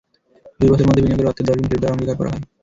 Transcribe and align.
দুই 0.59 0.67
বছরের 0.69 0.87
মধ্যে 0.89 1.03
বিনিয়োগের 1.05 1.29
অর্থের 1.29 1.45
দশগুণ 1.47 1.67
ফেরত 1.69 1.79
দেওয়ারও 1.81 1.93
অঙ্গীকার 1.95 2.15
করা 2.19 2.31
হয়। 2.33 2.43